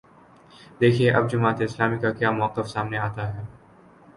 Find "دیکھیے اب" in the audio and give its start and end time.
0.81-1.29